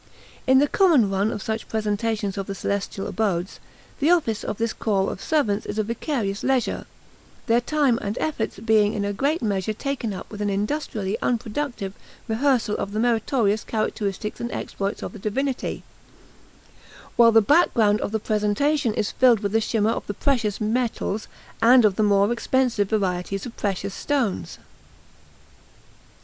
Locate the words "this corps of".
4.57-5.21